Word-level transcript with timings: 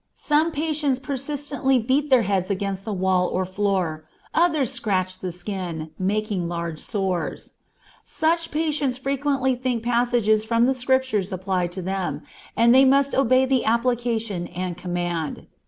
Some 0.17 0.49
patients 0.49 0.97
persistently 0.97 1.77
beat 1.77 2.09
their 2.09 2.23
heads 2.23 2.49
against 2.49 2.85
the 2.85 2.91
wall 2.91 3.27
or 3.27 3.45
floor, 3.45 4.05
others 4.33 4.71
scratch 4.73 5.19
the 5.19 5.31
skin, 5.31 5.91
making 5.99 6.47
large 6.47 6.79
sores. 6.79 7.53
Such 8.03 8.49
patients 8.49 8.97
frequently 8.97 9.55
think 9.55 9.83
certain 9.83 9.91
passages 9.91 10.43
from 10.43 10.65
the 10.65 10.73
Scriptures 10.73 11.31
apply 11.31 11.67
to 11.67 11.83
them, 11.83 12.23
and 12.57 12.73
they 12.73 12.83
must 12.83 13.13
obey 13.13 13.45
the 13.45 13.63
application 13.63 14.47
and 14.47 14.75
command. 14.75 15.45